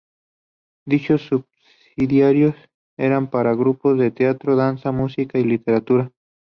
[0.87, 2.55] Dichos subsidios
[2.97, 6.11] eran para grupos de teatro, danza, música y literatura.